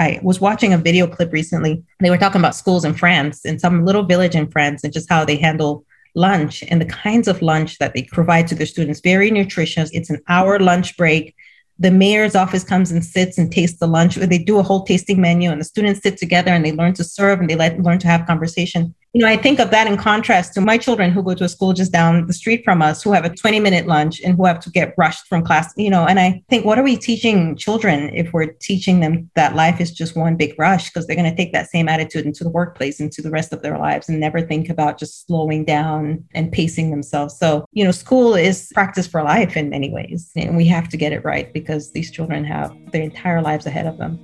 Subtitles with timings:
[0.00, 1.84] I was watching a video clip recently.
[2.00, 5.10] They were talking about schools in France, in some little village in France, and just
[5.10, 5.84] how they handle
[6.16, 9.00] lunch and the kinds of lunch that they provide to their students.
[9.00, 9.90] Very nutritious.
[9.92, 11.36] It's an hour lunch break
[11.80, 14.16] the mayor's office comes and sits and tastes the lunch.
[14.16, 17.04] They do a whole tasting menu, and the students sit together and they learn to
[17.04, 19.96] serve and they let, learn to have conversation you know, I think of that in
[19.96, 23.02] contrast to my children who go to a school just down the street from us,
[23.02, 25.90] who have a 20 minute lunch and who have to get rushed from class, you
[25.90, 26.06] know.
[26.06, 29.90] And I think, what are we teaching children if we're teaching them that life is
[29.90, 30.90] just one big rush?
[30.90, 33.62] Because they're going to take that same attitude into the workplace, into the rest of
[33.62, 37.36] their lives, and never think about just slowing down and pacing themselves.
[37.36, 40.30] So, you know, school is practice for life in many ways.
[40.36, 43.86] And we have to get it right because these children have their entire lives ahead
[43.86, 44.20] of them.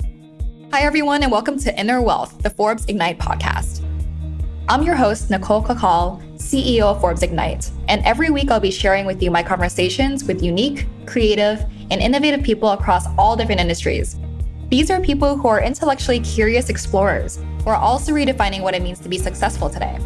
[0.70, 3.83] Hi, everyone, and welcome to Inner Wealth, the Forbes Ignite podcast.
[4.69, 9.06] I'm your host, Nicole Cacal, CEO of Forbes Ignite, and every week I'll be sharing
[9.06, 14.16] with you my conversations with unique, creative, and innovative people across all different industries.
[14.69, 18.98] These are people who are intellectually curious explorers who are also redefining what it means
[19.01, 20.00] to be successful today.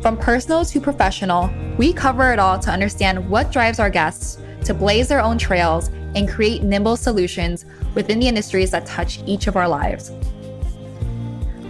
[0.00, 4.72] From personal to professional, we cover it all to understand what drives our guests to
[4.72, 9.56] blaze their own trails and create nimble solutions within the industries that touch each of
[9.56, 10.10] our lives.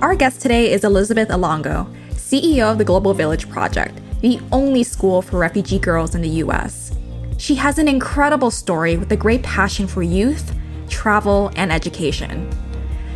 [0.00, 5.20] Our guest today is Elizabeth Elango, CEO of the Global Village Project, the only school
[5.20, 6.96] for refugee girls in the US.
[7.36, 10.54] She has an incredible story with a great passion for youth,
[10.88, 12.48] travel, and education.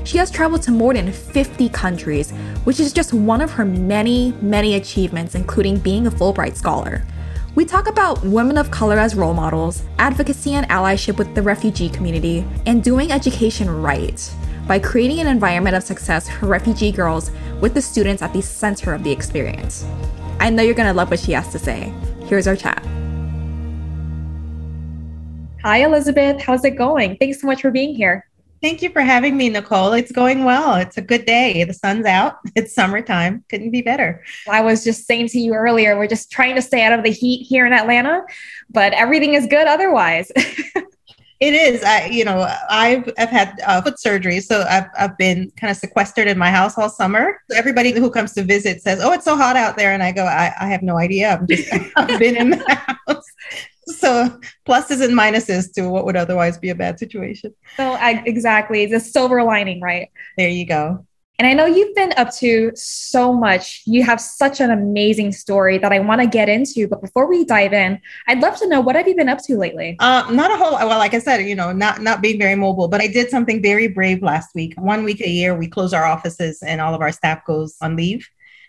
[0.02, 2.32] She has traveled to more than 50 countries,
[2.64, 7.06] which is just one of her many, many achievements, including being a Fulbright Scholar.
[7.54, 11.90] We talk about women of color as role models, advocacy and allyship with the refugee
[11.90, 14.18] community, and doing education right
[14.66, 18.94] by creating an environment of success for refugee girls with the students at the center
[18.94, 19.84] of the experience.
[20.40, 21.92] I know you're going to love what she has to say.
[22.24, 22.84] Here's our chat.
[25.62, 26.42] Hi, Elizabeth.
[26.42, 27.16] How's it going?
[27.18, 28.26] Thanks so much for being here.
[28.62, 29.92] Thank you for having me, Nicole.
[29.92, 30.76] It's going well.
[30.76, 31.64] It's a good day.
[31.64, 32.36] The sun's out.
[32.54, 33.44] It's summertime.
[33.48, 34.22] Couldn't be better.
[34.48, 37.10] I was just saying to you earlier, we're just trying to stay out of the
[37.10, 38.22] heat here in Atlanta,
[38.70, 40.30] but everything is good otherwise.
[41.42, 41.82] It is.
[41.82, 45.76] I, you know, I've I've had uh, foot surgery, so I've I've been kind of
[45.76, 47.40] sequestered in my house all summer.
[47.50, 50.12] So everybody who comes to visit says, "Oh, it's so hot out there," and I
[50.12, 51.32] go, "I, I have no idea.
[51.32, 53.26] I'm just I've been in the house."
[53.86, 54.38] So
[54.68, 57.52] pluses and minuses to what would otherwise be a bad situation.
[57.76, 60.10] So I, exactly, the silver lining, right?
[60.38, 61.04] There you go.
[61.42, 63.82] And I know you've been up to so much.
[63.84, 66.86] You have such an amazing story that I want to get into.
[66.86, 69.58] But before we dive in, I'd love to know what have you been up to
[69.58, 69.96] lately?
[69.98, 70.74] Uh, not a whole.
[70.74, 73.60] Well, like I said, you know, not not being very mobile, but I did something
[73.60, 74.80] very brave last week.
[74.80, 77.96] One week a year, we close our offices and all of our staff goes on
[77.96, 78.24] leave.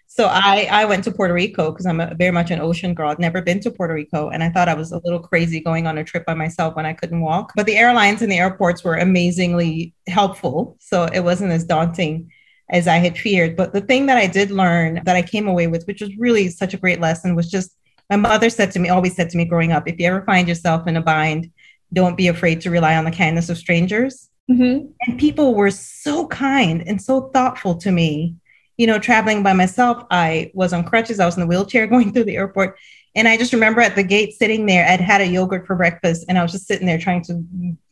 [0.08, 3.12] So I I went to Puerto Rico because I'm a, very much an ocean girl.
[3.12, 5.86] I'd never been to Puerto Rico, and I thought I was a little crazy going
[5.86, 7.54] on a trip by myself when I couldn't walk.
[7.56, 12.32] But the airlines and the airports were amazingly helpful, so it wasn't as daunting
[12.70, 13.56] as I had feared.
[13.56, 16.50] But the thing that I did learn that I came away with, which was really
[16.50, 17.76] such a great lesson, was just
[18.10, 20.48] my mother said to me, always said to me growing up, if you ever find
[20.48, 21.52] yourself in a bind,
[21.94, 24.30] don't be afraid to rely on the kindness of strangers.
[24.50, 24.88] Mm-hmm.
[25.02, 28.36] And people were so kind and so thoughtful to me.
[28.78, 32.12] You know, traveling by myself, I was on crutches, I was in the wheelchair going
[32.12, 32.78] through the airport.
[33.16, 36.26] And I just remember at the gate sitting there, I'd had a yogurt for breakfast
[36.28, 37.44] and I was just sitting there trying to,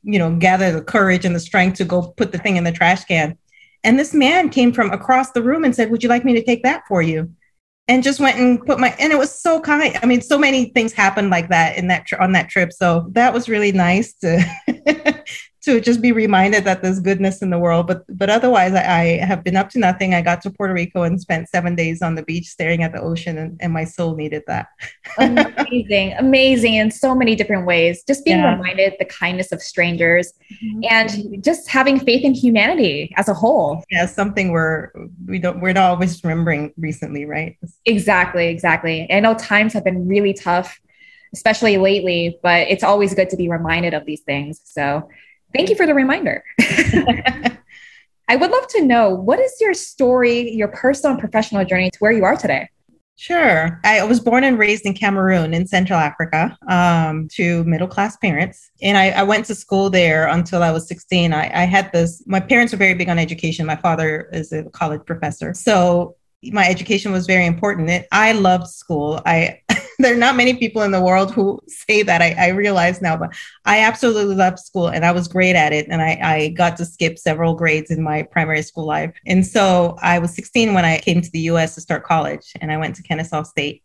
[0.03, 2.71] you know, gather the courage and the strength to go put the thing in the
[2.71, 3.37] trash can.
[3.83, 6.43] And this man came from across the room and said, Would you like me to
[6.43, 7.31] take that for you?
[7.87, 9.97] And just went and put my, and it was so kind.
[10.01, 12.71] I mean, so many things happened like that in that, on that trip.
[12.71, 14.43] So that was really nice to,
[15.61, 17.85] to just be reminded that there's goodness in the world.
[17.85, 20.13] But but otherwise, I, I, have been up to nothing.
[20.13, 23.01] I got to Puerto Rico and spent seven days on the beach staring at the
[23.01, 24.67] ocean, and, and my soul needed that.
[25.19, 28.03] amazing, amazing in so many different ways.
[28.07, 28.55] Just being yeah.
[28.55, 30.33] reminded the kindness of strangers,
[30.63, 30.81] mm-hmm.
[30.89, 33.83] and just having faith in humanity as a whole.
[33.91, 34.89] Yeah, something we're
[35.27, 37.57] we don't we're not always remembering recently, right?
[37.85, 39.11] Exactly, exactly.
[39.11, 40.79] I know times have been really tough
[41.33, 44.59] especially lately, but it's always good to be reminded of these things.
[44.65, 45.07] So
[45.53, 46.43] Thank you for the reminder.
[48.27, 51.97] I would love to know what is your story, your personal and professional journey to
[51.99, 52.69] where you are today?
[53.17, 53.79] Sure.
[53.83, 58.71] I was born and raised in Cameroon in Central Africa um, to middle class parents.
[58.81, 61.31] And I, I, went to school there until I was 16.
[61.31, 63.67] I, I had this, my parents were very big on education.
[63.67, 65.53] My father is a college professor.
[65.53, 66.15] So
[66.45, 68.07] my education was very important.
[68.11, 69.21] I loved school.
[69.25, 69.61] I
[70.01, 72.21] there are not many people in the world who say that.
[72.21, 73.33] I, I realize now, but
[73.65, 75.87] I absolutely loved school and I was great at it.
[75.89, 79.13] And I, I got to skip several grades in my primary school life.
[79.25, 82.71] And so I was 16 when I came to the US to start college and
[82.71, 83.83] I went to Kennesaw State.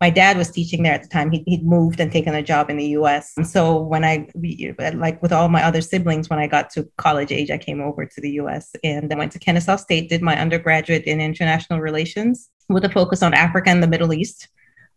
[0.00, 1.30] my dad was teaching there at the time.
[1.30, 3.32] He, he'd moved and taken a job in the US.
[3.36, 4.28] And so when I,
[4.94, 8.06] like with all my other siblings, when I got to college age, I came over
[8.06, 12.50] to the US and I went to Kennesaw State, did my undergraduate in international relations
[12.68, 14.48] with a focus on Africa and the Middle East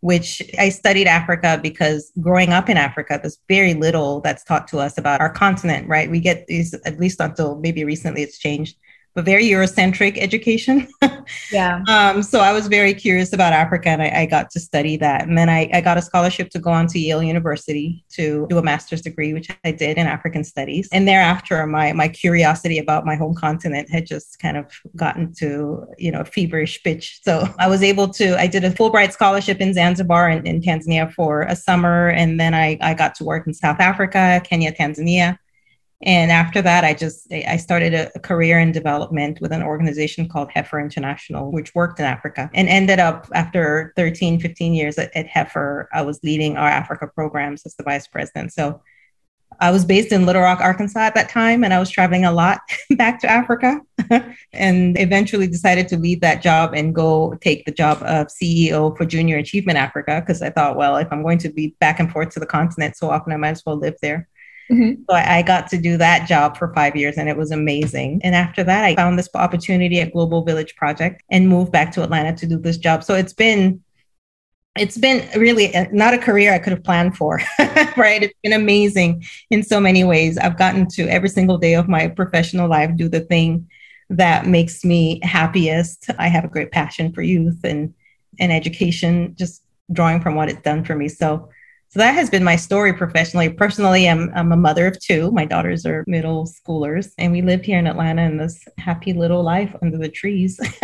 [0.02, 4.80] which I studied Africa because growing up in Africa, there's very little that's taught to
[4.80, 6.10] us about our continent, right?
[6.10, 8.76] We get these, at least until maybe recently it's changed,
[9.14, 10.88] but very Eurocentric education.
[11.52, 11.82] yeah.
[11.88, 15.26] Um, so I was very curious about Africa and I, I got to study that.
[15.26, 18.58] And then I, I, got a scholarship to go on to Yale University to do
[18.58, 20.88] a master's degree, which I did in African studies.
[20.92, 24.66] And thereafter, my, my curiosity about my home continent had just kind of
[24.96, 27.20] gotten to, you know, feverish pitch.
[27.22, 31.12] So I was able to, I did a Fulbright scholarship in Zanzibar and in Tanzania
[31.12, 32.08] for a summer.
[32.08, 35.36] And then I, I got to work in South Africa, Kenya, Tanzania.
[36.04, 40.50] And after that, I just I started a, career in development with an organization called
[40.50, 45.28] Heifer International, which worked in Africa and ended up after 13, 15 years at, at
[45.28, 48.52] Heifer, I was leading our Africa programs as the vice president.
[48.52, 48.80] So
[49.60, 52.32] I was based in Little Rock, Arkansas at that time, and I was traveling a
[52.32, 52.60] lot
[52.96, 53.80] back to Africa
[54.52, 59.04] and eventually decided to leave that job and go take the job of CEO for
[59.04, 62.30] Junior Achievement Africa because I thought, well, if I'm going to be back and forth
[62.30, 64.28] to the continent so often, I might as well live there.
[64.72, 65.02] Mm-hmm.
[65.08, 68.20] So I, got to do that job for five years and it was amazing.
[68.24, 72.02] And after that, I found this opportunity at Global Village Project and moved back to
[72.02, 73.04] Atlanta to do this job.
[73.04, 73.82] So it's been
[74.74, 77.42] it's been really not a career I could have planned for,
[77.98, 78.22] right?
[78.22, 80.38] It's been amazing in so many ways.
[80.38, 83.68] I've gotten to every single day of my professional life do the thing
[84.08, 86.08] that makes me happiest.
[86.18, 87.92] I have a great passion for youth and
[88.40, 91.08] and education, just drawing from what it's done for me.
[91.08, 91.50] So
[91.92, 93.50] so that has been my story professionally.
[93.50, 95.30] Personally, I'm, I'm a mother of two.
[95.30, 99.42] My daughters are middle schoolers, and we live here in Atlanta in this happy little
[99.42, 100.58] life under the trees.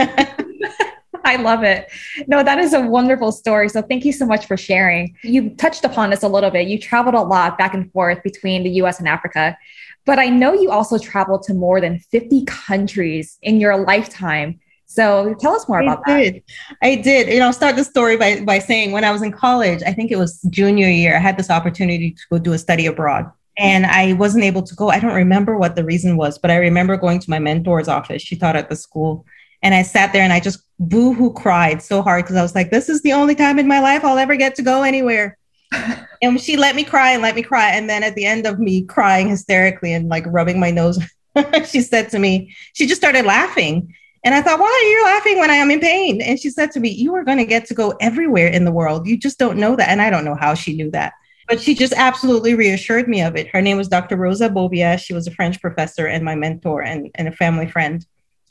[1.24, 1.90] I love it.
[2.26, 3.70] No, that is a wonderful story.
[3.70, 5.16] So thank you so much for sharing.
[5.22, 6.68] You touched upon this a little bit.
[6.68, 9.56] You traveled a lot back and forth between the US and Africa,
[10.04, 14.60] but I know you also traveled to more than 50 countries in your lifetime.
[14.88, 16.36] So tell us more about did.
[16.36, 16.42] that.
[16.82, 17.28] I did.
[17.28, 19.92] You know, I'll start the story by, by saying when I was in college, I
[19.92, 23.30] think it was junior year, I had this opportunity to go do a study abroad.
[23.58, 24.88] And I wasn't able to go.
[24.88, 28.22] I don't remember what the reason was, but I remember going to my mentor's office.
[28.22, 29.26] She taught at the school.
[29.62, 32.54] And I sat there and I just boo hoo cried so hard because I was
[32.54, 35.36] like, this is the only time in my life I'll ever get to go anywhere.
[36.22, 37.70] and she let me cry and let me cry.
[37.72, 40.98] And then at the end of me crying hysterically and like rubbing my nose,
[41.68, 43.92] she said to me, she just started laughing.
[44.24, 46.20] And I thought, why are you laughing when I am in pain?
[46.20, 48.72] And she said to me, You are going to get to go everywhere in the
[48.72, 49.06] world.
[49.06, 49.88] You just don't know that.
[49.88, 51.12] And I don't know how she knew that.
[51.46, 53.48] But she just absolutely reassured me of it.
[53.48, 54.16] Her name was Dr.
[54.16, 54.98] Rosa Bobia.
[54.98, 58.04] She was a French professor and my mentor and, and a family friend.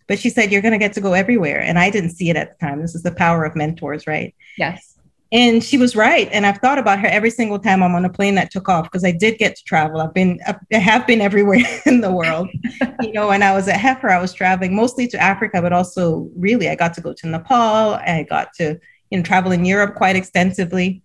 [0.07, 1.61] But she said, You're going to get to go everywhere.
[1.61, 2.81] And I didn't see it at the time.
[2.81, 4.33] This is the power of mentors, right?
[4.57, 4.96] Yes.
[5.31, 6.29] And she was right.
[6.31, 8.85] And I've thought about her every single time I'm on a plane that took off
[8.85, 9.99] because I did get to travel.
[9.99, 10.39] I've been,
[10.73, 12.49] I have been everywhere in the world.
[13.01, 16.29] you know, when I was at Heifer, I was traveling mostly to Africa, but also
[16.35, 17.95] really I got to go to Nepal.
[17.95, 18.79] I got to,
[19.09, 21.01] you know, travel in Europe quite extensively.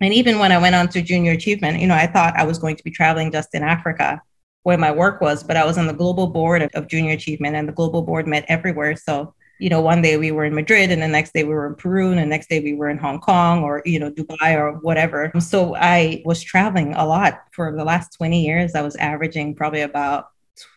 [0.00, 2.58] And even when I went on to junior achievement, you know, I thought I was
[2.58, 4.20] going to be traveling just in Africa
[4.62, 7.56] where my work was, but I was on the global board of, of junior achievement
[7.56, 8.96] and the global board met everywhere.
[8.96, 11.66] So you know, one day we were in Madrid and the next day we were
[11.66, 14.54] in Peru and the next day we were in Hong Kong or, you know, Dubai
[14.56, 15.32] or whatever.
[15.40, 18.74] So I was traveling a lot for the last 20 years.
[18.74, 20.28] I was averaging probably about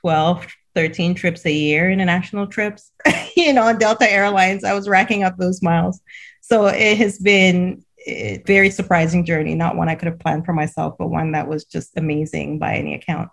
[0.01, 2.91] 12, 13 trips a year, international trips,
[3.35, 4.63] you know, on Delta Airlines.
[4.63, 6.01] I was racking up those miles.
[6.41, 10.53] So it has been a very surprising journey, not one I could have planned for
[10.53, 13.29] myself, but one that was just amazing by any account.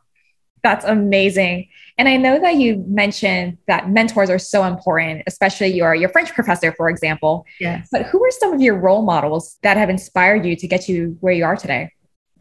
[0.69, 1.67] That's amazing.
[1.97, 6.35] And I know that you mentioned that mentors are so important, especially your your French
[6.35, 7.47] professor, for example.
[7.59, 7.89] Yes.
[7.91, 11.17] But who are some of your role models that have inspired you to get you
[11.21, 11.91] where you are today?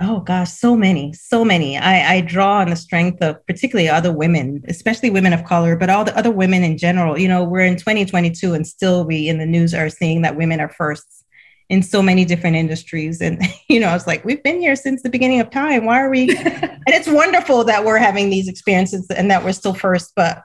[0.02, 1.78] Oh gosh, so many, so many.
[1.78, 5.90] I, I draw on the strength of particularly other women, especially women of color, but
[5.90, 7.18] all the other women in general.
[7.18, 10.60] You know, we're in 2022 and still we in the news are seeing that women
[10.60, 11.24] are firsts
[11.70, 13.22] in so many different industries.
[13.22, 15.86] And, you know, I was like, we've been here since the beginning of time.
[15.86, 16.30] Why are we?
[16.38, 20.14] and it's wonderful that we're having these experiences and that we're still first.
[20.16, 20.44] But,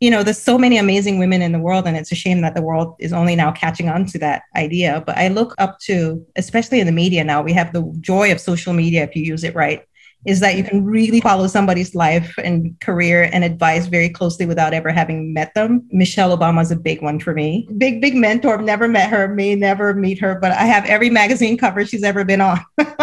[0.00, 1.86] you know, there's so many amazing women in the world.
[1.86, 5.02] And it's a shame that the world is only now catching on to that idea.
[5.06, 8.40] But I look up to, especially in the media now, we have the joy of
[8.40, 9.86] social media if you use it right
[10.24, 14.72] is that you can really follow somebody's life and career and advice very closely without
[14.72, 15.86] ever having met them.
[15.90, 17.68] Michelle Obama is a big one for me.
[17.78, 18.60] Big, big mentor.
[18.62, 22.24] Never met her, may never meet her, but I have every magazine cover she's ever
[22.24, 22.60] been on.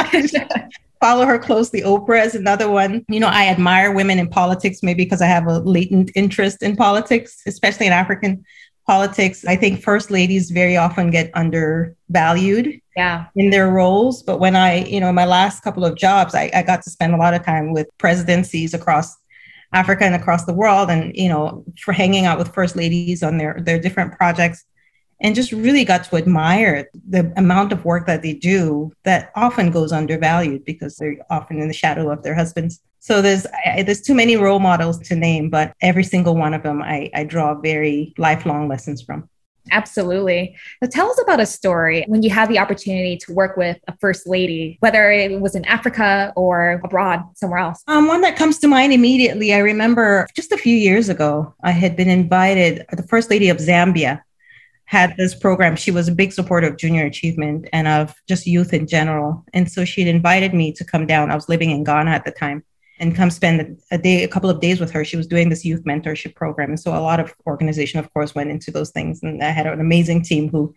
[0.99, 1.81] follow her closely.
[1.81, 3.05] Oprah is another one.
[3.07, 6.75] You know, I admire women in politics, maybe because I have a latent interest in
[6.75, 8.43] politics, especially in African
[8.89, 9.45] politics.
[9.45, 13.27] I think first ladies very often get undervalued yeah.
[13.35, 14.23] in their roles.
[14.23, 17.13] But when I, you know, my last couple of jobs, I, I got to spend
[17.13, 19.15] a lot of time with presidencies across
[19.73, 23.37] Africa and across the world and, you know, for hanging out with first ladies on
[23.37, 24.65] their, their different projects
[25.21, 29.69] and just really got to admire the amount of work that they do that often
[29.69, 32.81] goes undervalued because they're often in the shadow of their husbands.
[32.99, 36.63] So there's I, there's too many role models to name, but every single one of
[36.63, 39.29] them I, I draw very lifelong lessons from.
[39.71, 40.55] Absolutely.
[40.83, 43.95] So tell us about a story when you had the opportunity to work with a
[43.97, 47.83] first lady, whether it was in Africa or abroad, somewhere else.
[47.87, 51.71] Um, one that comes to mind immediately, I remember just a few years ago, I
[51.71, 54.21] had been invited, the first lady of Zambia
[54.85, 55.75] had this program.
[55.75, 59.45] She was a big supporter of junior achievement and of just youth in general.
[59.53, 61.29] And so she'd invited me to come down.
[61.29, 62.63] I was living in Ghana at the time
[62.99, 65.05] and come spend a day, a couple of days with her.
[65.05, 66.69] She was doing this youth mentorship program.
[66.69, 69.23] And so a lot of organization, of course, went into those things.
[69.23, 70.75] And I had an amazing team who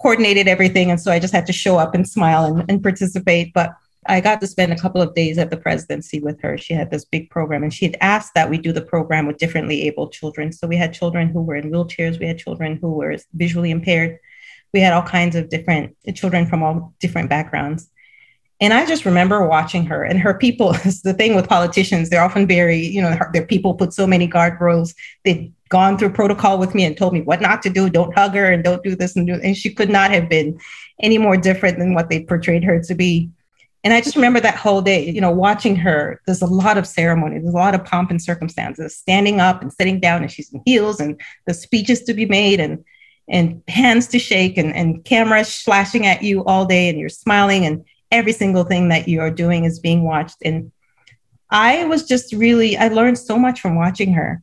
[0.00, 0.90] coordinated everything.
[0.90, 3.52] And so I just had to show up and smile and, and participate.
[3.52, 3.74] But
[4.06, 6.56] I got to spend a couple of days at the presidency with her.
[6.56, 9.36] She had this big program and she had asked that we do the program with
[9.36, 10.52] differently able children.
[10.52, 14.18] So we had children who were in wheelchairs, we had children who were visually impaired,
[14.72, 17.90] we had all kinds of different children from all different backgrounds.
[18.60, 20.74] And I just remember watching her and her people.
[21.02, 24.94] The thing with politicians; they're often very, you know, their people put so many guardrails.
[25.24, 27.88] They've gone through protocol with me and told me what not to do.
[27.88, 29.34] Don't hug her and don't do this and do.
[29.34, 30.60] And she could not have been
[31.00, 33.30] any more different than what they portrayed her to be.
[33.82, 36.20] And I just remember that whole day, you know, watching her.
[36.26, 39.72] There's a lot of ceremony, there's a lot of pomp and circumstances, standing up and
[39.72, 42.84] sitting down, and she's in heels, and the speeches to be made, and
[43.28, 47.64] and hands to shake, and and cameras flashing at you all day, and you're smiling,
[47.64, 50.36] and every single thing that you are doing is being watched.
[50.44, 50.72] And
[51.50, 54.42] I was just really, I learned so much from watching her,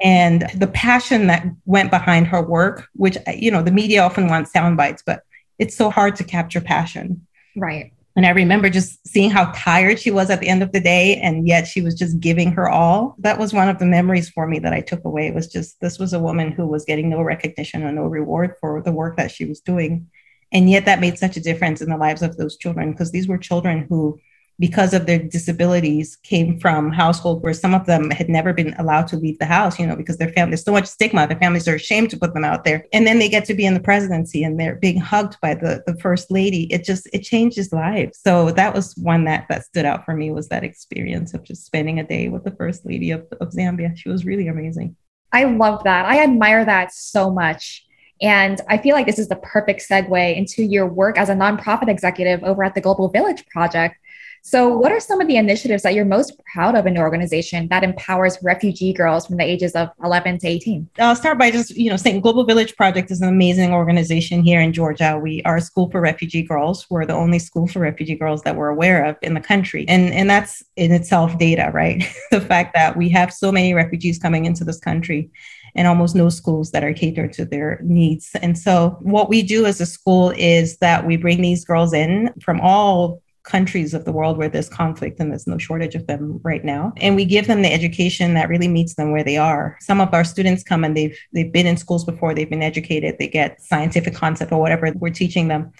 [0.00, 4.52] and the passion that went behind her work, which you know, the media often wants
[4.52, 5.22] sound bites, but
[5.58, 7.26] it's so hard to capture passion.
[7.56, 10.80] Right and I remember just seeing how tired she was at the end of the
[10.80, 13.16] day, and yet she was just giving her all.
[13.18, 15.28] That was one of the memories for me that I took away.
[15.28, 18.54] It was just this was a woman who was getting no recognition or no reward
[18.60, 20.10] for the work that she was doing.
[20.52, 23.28] And yet that made such a difference in the lives of those children because these
[23.28, 24.20] were children who
[24.58, 29.08] because of their disabilities came from households where some of them had never been allowed
[29.08, 31.66] to leave the house, you know, because their family, there's so much stigma, their families
[31.66, 32.86] are ashamed to put them out there.
[32.92, 35.82] And then they get to be in the presidency and they're being hugged by the,
[35.86, 36.72] the first lady.
[36.72, 38.20] It just, it changes lives.
[38.22, 41.64] So that was one that, that stood out for me was that experience of just
[41.64, 43.96] spending a day with the first lady of, of Zambia.
[43.96, 44.96] She was really amazing.
[45.32, 46.04] I love that.
[46.04, 47.84] I admire that so much.
[48.22, 51.88] And I feel like this is the perfect segue into your work as a nonprofit
[51.88, 53.96] executive over at the Global Village Project,
[54.44, 57.68] so, what are some of the initiatives that you're most proud of in your organization
[57.68, 60.90] that empowers refugee girls from the ages of 11 to 18?
[60.98, 64.60] I'll start by just, you know, saying Global Village Project is an amazing organization here
[64.60, 65.16] in Georgia.
[65.16, 66.90] We are a school for refugee girls.
[66.90, 69.84] We're the only school for refugee girls that we're aware of in the country.
[69.86, 72.02] And, and that's in itself data, right?
[72.32, 75.30] the fact that we have so many refugees coming into this country
[75.74, 78.30] and almost no schools that are catered to their needs.
[78.42, 82.32] And so, what we do as a school is that we bring these girls in
[82.40, 86.40] from all countries of the world where there's conflict and there's no shortage of them
[86.44, 86.92] right now.
[86.98, 89.76] And we give them the education that really meets them where they are.
[89.80, 93.16] Some of our students come and they've they've been in schools before they've been educated
[93.18, 95.72] they get scientific concept or whatever we're teaching them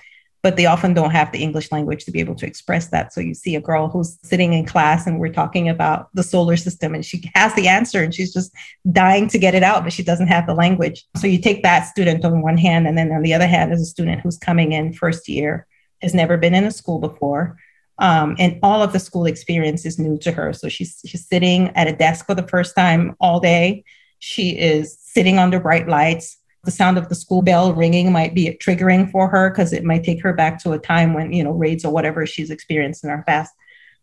[0.42, 3.20] but they often don't have the english language to be able to express that so
[3.20, 6.94] you see a girl who's sitting in class and we're talking about the solar system
[6.94, 8.52] and she has the answer and she's just
[8.90, 11.86] dying to get it out but she doesn't have the language so you take that
[11.86, 14.72] student on one hand and then on the other hand is a student who's coming
[14.72, 15.66] in first year
[16.02, 17.56] has never been in a school before.
[17.98, 20.52] Um, and all of the school experience is new to her.
[20.52, 23.84] So she's she's sitting at a desk for the first time all day.
[24.18, 26.36] She is sitting under bright lights.
[26.64, 30.04] The sound of the school bell ringing might be triggering for her because it might
[30.04, 33.10] take her back to a time when you know raids or whatever she's experienced in
[33.10, 33.52] our past.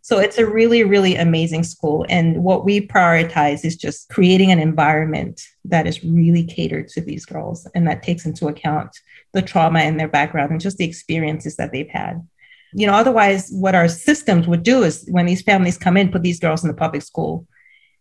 [0.01, 2.05] So it's a really, really amazing school.
[2.09, 7.25] And what we prioritize is just creating an environment that is really catered to these
[7.25, 8.97] girls and that takes into account
[9.33, 12.25] the trauma in their background and just the experiences that they've had.
[12.73, 16.23] You know, otherwise, what our systems would do is when these families come in, put
[16.23, 17.45] these girls in the public school.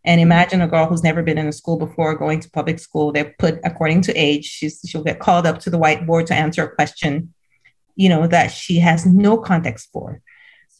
[0.08, 3.12] And imagine a girl who's never been in a school before going to public school.
[3.12, 4.46] They're put according to age.
[4.46, 7.34] She's, she'll get called up to the whiteboard to answer a question,
[7.94, 10.22] you know, that she has no context for.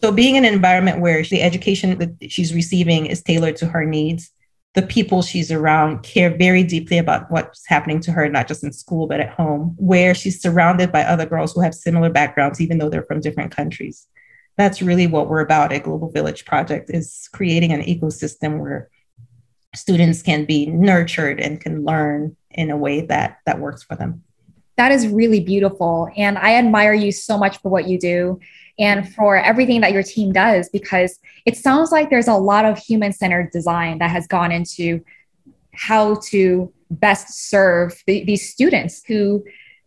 [0.00, 3.84] So, being in an environment where the education that she's receiving is tailored to her
[3.84, 4.30] needs,
[4.72, 8.72] the people she's around care very deeply about what's happening to her, not just in
[8.72, 12.78] school, but at home, where she's surrounded by other girls who have similar backgrounds, even
[12.78, 14.06] though they're from different countries.
[14.56, 18.88] That's really what we're about at Global Village Project is creating an ecosystem where
[19.78, 24.22] students can be nurtured and can learn in a way that that works for them.
[24.76, 26.08] That is really beautiful.
[26.16, 28.40] And I admire you so much for what you do
[28.78, 32.78] and for everything that your team does because it sounds like there's a lot of
[32.78, 35.04] human centered design that has gone into
[35.72, 39.44] how to best serve the, these students who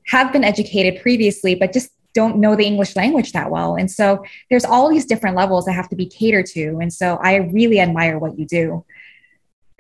[0.08, 3.76] have been educated previously but just don't know the English language that well.
[3.76, 6.78] And so there's all these different levels that have to be catered to.
[6.82, 8.86] And so I really admire what you do.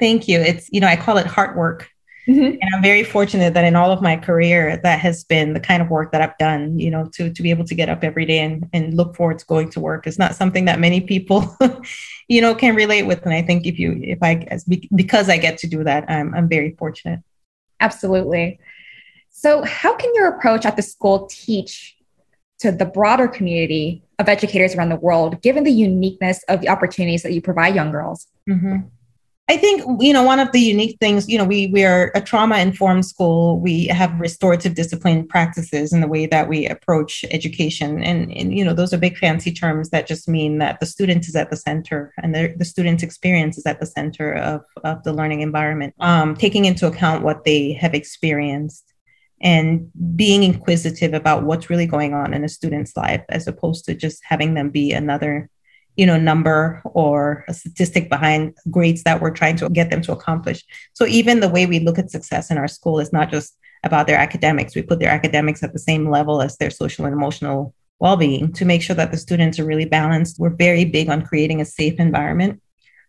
[0.01, 0.41] Thank you.
[0.41, 1.89] It's, you know, I call it heart work
[2.27, 2.60] Mm-hmm.
[2.62, 5.81] And I'm very fortunate that in all of my career, that has been the kind
[5.81, 8.25] of work that I've done, you know, to, to be able to get up every
[8.25, 10.05] day and, and look forward to going to work.
[10.05, 11.58] It's not something that many people,
[12.27, 13.24] you know, can relate with.
[13.24, 14.65] And I think if you, if I, as,
[14.96, 17.22] because I get to do that, I'm, I'm very fortunate.
[17.79, 18.60] Absolutely.
[19.31, 21.98] So how can your approach at the school teach
[22.60, 27.24] to the broader community of educators around the world, given the uniqueness of the opportunities
[27.24, 28.27] that you provide young girls?
[28.48, 28.81] Mm-hmm.
[29.50, 31.27] I think you know one of the unique things.
[31.27, 33.60] You know, we we are a trauma informed school.
[33.60, 38.63] We have restorative discipline practices in the way that we approach education, and, and you
[38.63, 41.57] know those are big fancy terms that just mean that the student is at the
[41.57, 45.95] center and the, the student's experience is at the center of of the learning environment,
[46.00, 48.93] um, taking into account what they have experienced
[49.41, 53.95] and being inquisitive about what's really going on in a student's life as opposed to
[53.95, 55.50] just having them be another
[55.95, 60.12] you know number or a statistic behind grades that we're trying to get them to
[60.12, 60.63] accomplish.
[60.93, 64.07] So even the way we look at success in our school is not just about
[64.07, 64.75] their academics.
[64.75, 68.65] We put their academics at the same level as their social and emotional well-being to
[68.65, 70.39] make sure that the students are really balanced.
[70.39, 72.62] We're very big on creating a safe environment.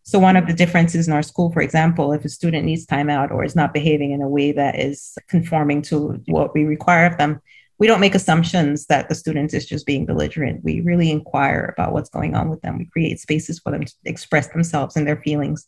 [0.04, 3.08] So one of the differences in our school for example if a student needs time
[3.08, 7.06] out or is not behaving in a way that is conforming to what we require
[7.06, 7.40] of them
[7.78, 10.62] we don't make assumptions that the student is just being belligerent.
[10.62, 12.78] We really inquire about what's going on with them.
[12.78, 15.66] We create spaces for them to express themselves and their feelings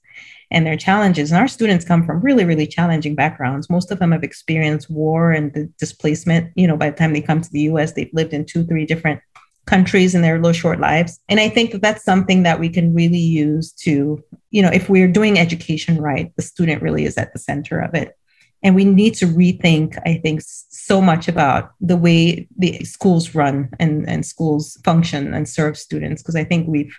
[0.51, 1.33] and their challenges.
[1.33, 3.69] And our students come from really, really challenging backgrounds.
[3.69, 6.53] Most of them have experienced war and the displacement.
[6.55, 8.87] You know, by the time they come to the US, they've lived in two, three
[8.87, 9.21] different
[9.67, 11.21] countries in their little short lives.
[11.29, 14.89] And I think that that's something that we can really use to, you know, if
[14.89, 18.17] we're doing education right, the student really is at the center of it.
[18.65, 23.69] And we need to rethink, I think, so much about the way the schools run
[23.79, 26.99] and, and schools function and serve students, because I think we've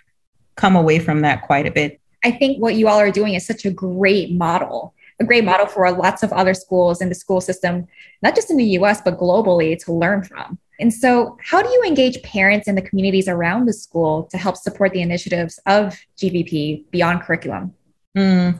[0.54, 2.00] come away from that quite a bit.
[2.24, 5.66] I think what you all are doing is such a great model, a great model
[5.66, 7.88] for lots of other schools in the school system,
[8.22, 10.58] not just in the US, but globally to learn from.
[10.78, 14.56] And so, how do you engage parents and the communities around the school to help
[14.56, 17.74] support the initiatives of GVP beyond curriculum?
[18.16, 18.58] Mm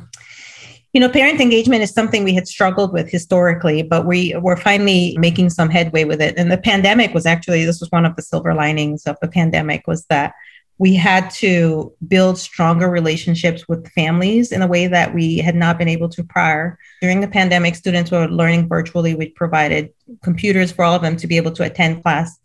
[0.97, 5.15] you know, parent engagement is something we had struggled with historically, but we were finally
[5.21, 6.39] making some headway with it.
[6.39, 9.87] And the pandemic was actually, this was one of the silver linings of the pandemic
[9.87, 10.33] was that
[10.79, 15.77] we had to build stronger relationships with families in a way that we had not
[15.77, 16.79] been able to prior.
[17.03, 19.15] During the pandemic, students were learning virtually.
[19.15, 22.39] We provided computers for all of them to be able to attend class.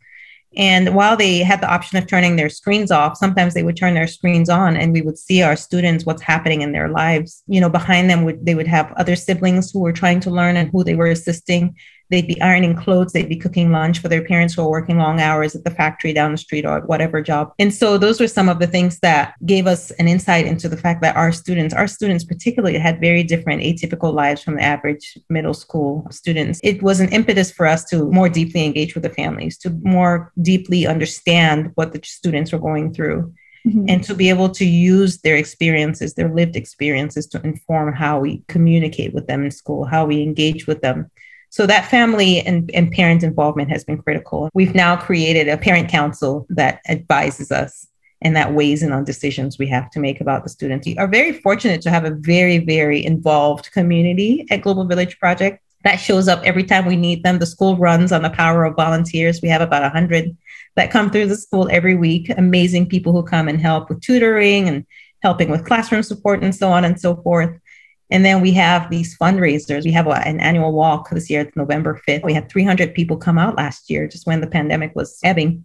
[0.57, 3.93] And while they had the option of turning their screens off, sometimes they would turn
[3.93, 7.43] their screens on and we would see our students, what's happening in their lives.
[7.47, 10.57] You know, behind them, would, they would have other siblings who were trying to learn
[10.57, 11.75] and who they were assisting.
[12.11, 15.21] They'd be ironing clothes, they'd be cooking lunch for their parents who are working long
[15.21, 17.53] hours at the factory down the street or whatever job.
[17.57, 20.77] And so those were some of the things that gave us an insight into the
[20.77, 25.17] fact that our students, our students particularly, had very different atypical lives from the average
[25.29, 26.59] middle school students.
[26.63, 30.31] It was an impetus for us to more deeply engage with the families, to more
[30.41, 33.33] deeply understand what the students were going through.
[33.67, 33.85] Mm-hmm.
[33.89, 38.43] and to be able to use their experiences, their lived experiences to inform how we
[38.47, 41.11] communicate with them in school, how we engage with them,
[41.51, 44.49] so that family and, and parent involvement has been critical.
[44.53, 47.87] We've now created a parent council that advises us
[48.21, 50.87] and that weighs in on decisions we have to make about the students.
[50.87, 55.61] We are very fortunate to have a very, very involved community at Global Village Project
[55.83, 57.39] that shows up every time we need them.
[57.39, 59.41] The school runs on the power of volunteers.
[59.41, 60.35] We have about 100
[60.75, 64.69] that come through the school every week, amazing people who come and help with tutoring
[64.69, 64.85] and
[65.21, 67.59] helping with classroom support and so on and so forth.
[68.11, 69.85] And then we have these fundraisers.
[69.85, 71.41] We have a, an annual walk this year.
[71.41, 72.23] It's November 5th.
[72.23, 75.63] We had 300 people come out last year, just when the pandemic was ebbing,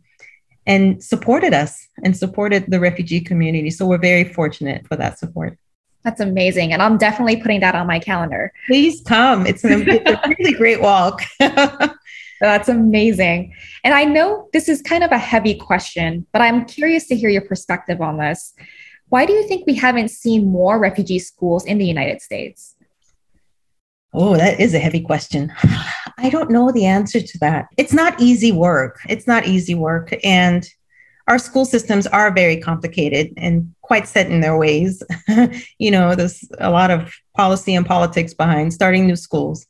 [0.67, 3.71] and supported us and supported the refugee community.
[3.71, 5.59] So we're very fortunate for that support.
[6.05, 6.73] That's amazing.
[6.73, 8.53] And I'm definitely putting that on my calendar.
[8.69, 9.45] Please come.
[9.45, 11.23] It's, an, it's a really great walk.
[12.41, 13.53] That's amazing.
[13.83, 17.31] And I know this is kind of a heavy question, but I'm curious to hear
[17.31, 18.55] your perspective on this.
[19.09, 22.75] Why do you think we haven't seen more refugee schools in the United States?
[24.13, 25.53] Oh, that is a heavy question.
[26.19, 27.67] I don't know the answer to that.
[27.77, 28.99] It's not easy work.
[29.09, 30.15] It's not easy work.
[30.25, 30.67] And
[31.29, 35.03] our school systems are very complicated and quite set in their ways.
[35.79, 39.67] you know, there's a lot of policy and politics behind starting new schools.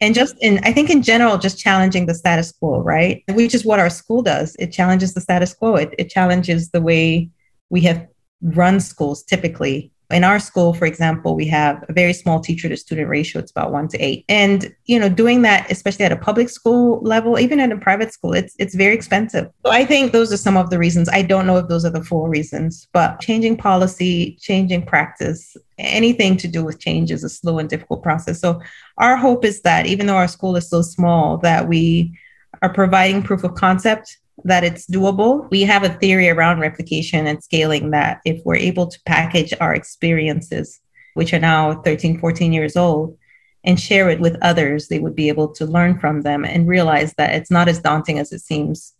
[0.00, 3.64] and just in i think in general just challenging the status quo right which is
[3.64, 7.28] what our school does it challenges the status quo it, it challenges the way
[7.70, 8.06] we have
[8.42, 9.90] run schools typically.
[10.10, 13.40] In our school for example we have a very small teacher to student ratio.
[13.40, 14.24] It's about one to eight.
[14.28, 18.12] And you know doing that especially at a public school level even at a private
[18.12, 19.50] school it's it's very expensive.
[19.66, 21.10] So i think those are some of the reasons.
[21.10, 26.36] I don't know if those are the full reasons but changing policy changing practice anything
[26.38, 28.40] to do with change is a slow and difficult process.
[28.40, 28.62] So
[28.96, 32.18] our hope is that even though our school is so small that we
[32.62, 35.48] are providing proof of concept that it's doable.
[35.50, 39.74] We have a theory around replication and scaling that if we're able to package our
[39.74, 40.80] experiences,
[41.14, 43.16] which are now 13, 14 years old,
[43.64, 47.12] and share it with others, they would be able to learn from them and realize
[47.14, 48.94] that it's not as daunting as it seems.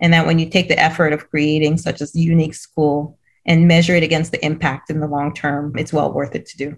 [0.00, 3.94] And that when you take the effort of creating such a unique school and measure
[3.94, 6.76] it against the impact in the long term, it's well worth it to do.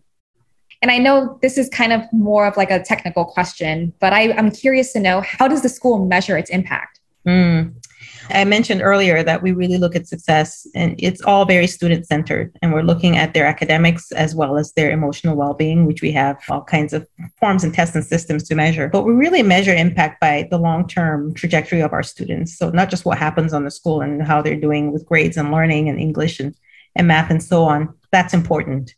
[0.82, 4.28] And I know this is kind of more of like a technical question, but I,
[4.32, 7.00] am curious to know how does the school measure its impact?
[7.26, 7.74] Mm.
[8.30, 12.56] I mentioned earlier that we really look at success and it's all very student centered.
[12.62, 16.12] And we're looking at their academics as well as their emotional well being, which we
[16.12, 17.06] have all kinds of
[17.38, 18.88] forms and tests and systems to measure.
[18.88, 22.56] But we really measure impact by the long term trajectory of our students.
[22.56, 25.50] So, not just what happens on the school and how they're doing with grades and
[25.50, 26.54] learning and English and,
[26.96, 27.94] and math and so on.
[28.12, 28.94] That's important.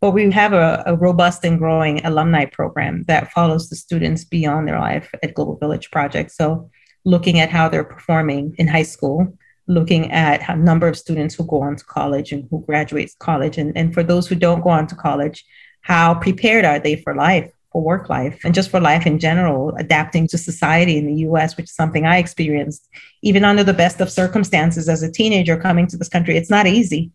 [0.00, 4.68] But we have a, a robust and growing alumni program that follows the students beyond
[4.68, 6.30] their life at Global Village Project.
[6.30, 6.70] So,
[7.08, 9.32] looking at how they're performing in high school,
[9.66, 13.56] looking at a number of students who go on to college and who graduates college.
[13.56, 15.44] And, and for those who don't go on to college,
[15.80, 19.74] how prepared are they for life, for work life, and just for life in general,
[19.76, 22.86] adapting to society in the US, which is something I experienced
[23.22, 26.36] even under the best of circumstances as a teenager coming to this country.
[26.36, 27.10] It's not easy.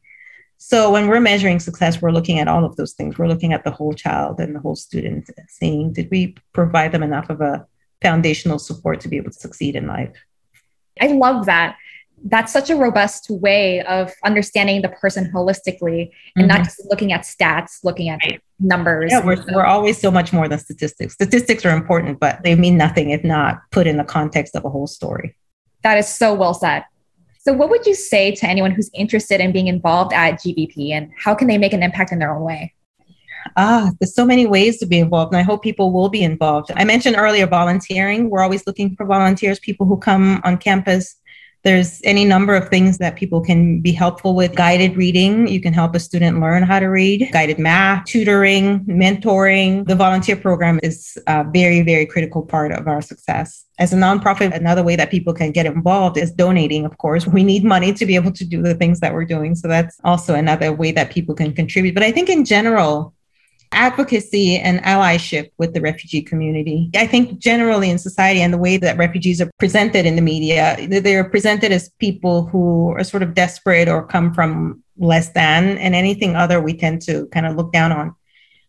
[0.58, 3.20] So when we're measuring success, we're looking at all of those things.
[3.20, 7.04] We're looking at the whole child and the whole student, seeing did we provide them
[7.04, 7.68] enough of a
[8.04, 10.14] foundational support to be able to succeed in life.
[11.02, 11.78] I love that.
[12.26, 16.58] That's such a robust way of understanding the person holistically and mm-hmm.
[16.58, 18.40] not just looking at stats, looking at right.
[18.60, 19.12] numbers.
[19.12, 21.16] Yeah, we're, we're always so much more than statistics.
[21.16, 24.70] Statistics are important, but they mean nothing if not put in the context of a
[24.70, 25.36] whole story.
[25.82, 26.86] That is so well said.
[27.40, 31.12] So, what would you say to anyone who's interested in being involved at GVP and
[31.18, 32.74] how can they make an impact in their own way?
[33.58, 36.72] Ah, there's so many ways to be involved, and I hope people will be involved.
[36.76, 38.30] I mentioned earlier volunteering.
[38.30, 41.16] We're always looking for volunteers, people who come on campus.
[41.64, 44.54] There's any number of things that people can be helpful with.
[44.54, 47.30] Guided reading, you can help a student learn how to read.
[47.32, 49.88] Guided math, tutoring, mentoring.
[49.88, 53.64] The volunteer program is a very, very critical part of our success.
[53.80, 57.26] As a nonprofit, another way that people can get involved is donating, of course.
[57.26, 59.56] We need money to be able to do the things that we're doing.
[59.56, 61.94] So that's also another way that people can contribute.
[61.94, 63.13] But I think in general,
[63.74, 66.90] advocacy and allyship with the refugee community.
[66.96, 70.78] I think generally in society and the way that refugees are presented in the media,
[70.88, 75.96] they're presented as people who are sort of desperate or come from less than, and
[75.96, 78.16] anything other we tend to kind of look down on.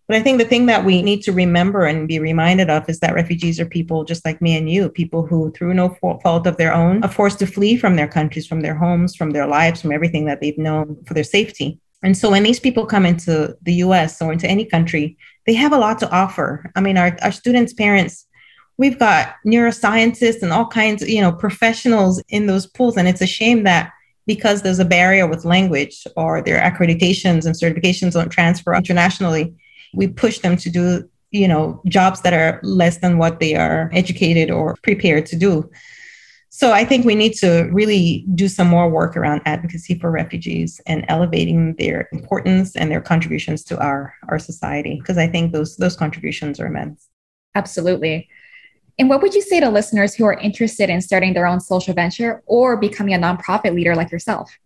[0.07, 3.01] But I think the thing that we need to remember and be reminded of is
[3.01, 6.59] that refugees are people just like me and you, people who, through no fault of
[6.59, 9.81] their own, are forced to flee from their countries, from their homes, from their lives,
[9.81, 11.81] from everything that they've known for their safety.
[12.05, 15.73] And so when these people come into the US or into any country, they have
[15.73, 16.71] a lot to offer.
[16.77, 18.27] I mean, our, our students' parents,
[18.77, 22.99] we've got neuroscientists and all kinds of, you know, professionals in those pools.
[22.99, 23.91] And it's a shame that
[24.27, 29.55] because there's a barrier with language or their accreditations and certifications don't transfer internationally,
[29.95, 33.91] we push them to do, you know, jobs that are less than what they are
[33.95, 35.71] educated or prepared to do.
[36.57, 40.81] So I think we need to really do some more work around advocacy for refugees
[40.87, 45.77] and elevating their importance and their contributions to our, our society, because I think those,
[45.79, 47.09] those contributions are immense.
[47.57, 48.29] Absolutely.
[49.01, 51.93] And what would you say to listeners who are interested in starting their own social
[51.93, 54.57] venture or becoming a nonprofit leader like yourself?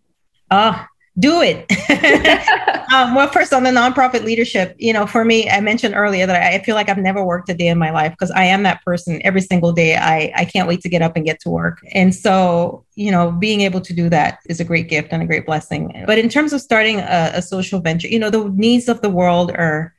[0.51, 0.87] Ah,
[1.19, 1.67] do it.
[2.95, 6.41] um, well, first on the nonprofit leadership, you know, for me, I mentioned earlier that
[6.41, 8.85] I feel like I've never worked a day in my life because I am that
[8.85, 9.97] person every single day.
[9.97, 11.79] I, I can't wait to get up and get to work.
[11.93, 15.27] And so, you know, being able to do that is a great gift and a
[15.27, 16.05] great blessing.
[16.07, 19.11] But in terms of starting a, a social venture, you know, the needs of the
[19.11, 19.95] world are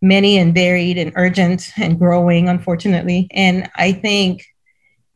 [0.00, 3.26] many and varied and urgent and growing, unfortunately.
[3.32, 4.44] And I think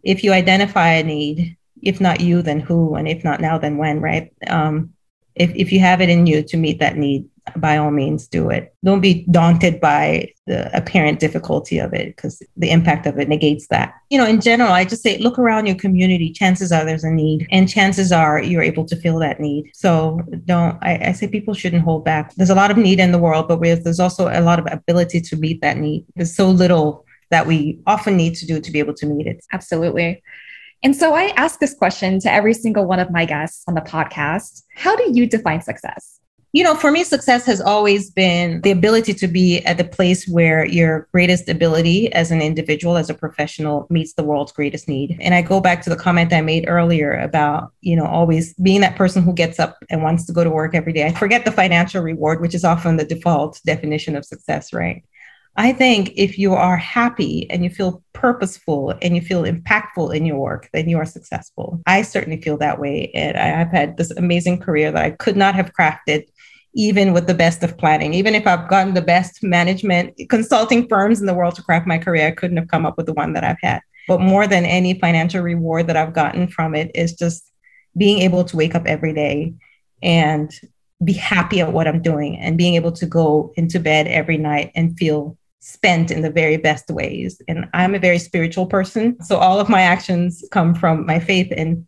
[0.02, 2.94] if you identify a need, if not you, then who?
[2.96, 4.32] And if not now, then when, right?
[4.48, 4.94] Um,
[5.38, 8.50] if, if you have it in you to meet that need, by all means do
[8.50, 8.74] it.
[8.84, 13.68] Don't be daunted by the apparent difficulty of it because the impact of it negates
[13.68, 13.94] that.
[14.10, 16.30] You know, in general, I just say look around your community.
[16.30, 19.70] Chances are there's a need, and chances are you're able to fill that need.
[19.74, 22.34] So don't, I, I say people shouldn't hold back.
[22.34, 25.20] There's a lot of need in the world, but there's also a lot of ability
[25.22, 26.04] to meet that need.
[26.16, 29.44] There's so little that we often need to do to be able to meet it.
[29.52, 30.22] Absolutely.
[30.82, 33.80] And so I ask this question to every single one of my guests on the
[33.80, 36.18] podcast How do you define success?
[36.52, 40.26] You know, for me, success has always been the ability to be at the place
[40.26, 45.18] where your greatest ability as an individual, as a professional, meets the world's greatest need.
[45.20, 48.80] And I go back to the comment I made earlier about, you know, always being
[48.80, 51.04] that person who gets up and wants to go to work every day.
[51.04, 55.04] I forget the financial reward, which is often the default definition of success, right?
[55.58, 60.24] I think if you are happy and you feel purposeful and you feel impactful in
[60.24, 61.82] your work, then you are successful.
[61.84, 63.10] I certainly feel that way.
[63.12, 66.28] And I've had this amazing career that I could not have crafted
[66.74, 68.14] even with the best of planning.
[68.14, 71.98] Even if I've gotten the best management consulting firms in the world to craft my
[71.98, 73.80] career, I couldn't have come up with the one that I've had.
[74.06, 77.50] But more than any financial reward that I've gotten from it is just
[77.96, 79.54] being able to wake up every day
[80.04, 80.52] and
[81.02, 84.70] be happy at what I'm doing and being able to go into bed every night
[84.76, 87.40] and feel spent in the very best ways.
[87.48, 89.22] And I'm a very spiritual person.
[89.22, 91.86] So all of my actions come from my faith and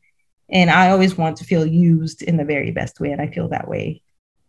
[0.52, 3.12] and I always want to feel used in the very best way.
[3.12, 4.02] And I feel that way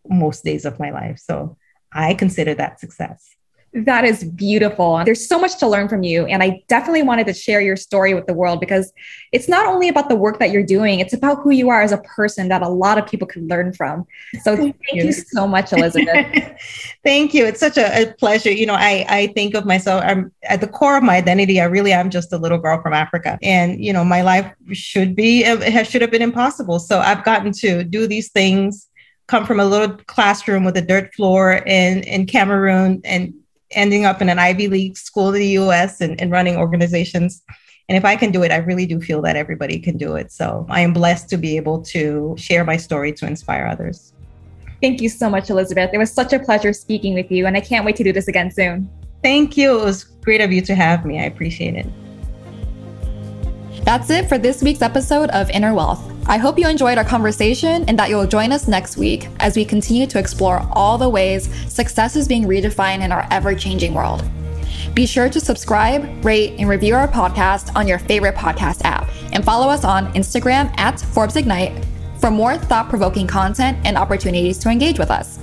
[0.10, 1.20] most days of my life.
[1.20, 1.58] So
[1.94, 3.36] I consider that success.
[3.74, 5.02] That is beautiful.
[5.06, 6.26] There's so much to learn from you.
[6.26, 8.92] And I definitely wanted to share your story with the world because
[9.32, 11.94] it's not only about the work that you're doing, it's about who you are as
[11.94, 14.06] a person that a lot of people can learn from.
[14.42, 15.06] So thank, thank you.
[15.06, 15.12] you.
[15.14, 16.60] so much, Elizabeth.
[17.06, 17.46] thank you.
[17.46, 18.52] It's such a, a, pleasure.
[18.52, 21.62] You know, I, I think of myself, I'm at the core of my identity.
[21.62, 23.40] I really am just a little girl from Africa.
[23.42, 26.80] And, you know, my life should be, uh, it should have been impossible.
[26.80, 28.90] So I've gotten to do these things
[29.28, 33.34] come from a little classroom with a dirt floor in, in Cameroon and
[33.72, 37.42] ending up in an Ivy League school in the US and, and running organizations.
[37.90, 40.32] And if I can do it, I really do feel that everybody can do it.
[40.32, 44.14] So I am blessed to be able to share my story to inspire others.
[44.82, 45.92] Thank you so much, Elizabeth.
[45.94, 48.28] It was such a pleasure speaking with you, and I can't wait to do this
[48.28, 48.90] again soon.
[49.22, 49.80] Thank you.
[49.80, 51.20] It was great of you to have me.
[51.20, 51.86] I appreciate it.
[53.84, 56.11] That's it for this week's episode of Inner Wealth.
[56.28, 59.66] I hope you enjoyed our conversation and that you'll join us next week as we
[59.66, 64.24] continue to explore all the ways success is being redefined in our ever changing world.
[64.94, 69.44] Be sure to subscribe, rate, and review our podcast on your favorite podcast app and
[69.44, 71.86] follow us on Instagram at Forbes Ignite
[72.20, 75.40] for more thought provoking content and opportunities to engage with us.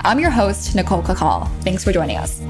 [0.00, 1.48] I'm your host, Nicole Cacal.
[1.62, 2.40] Thanks for joining us.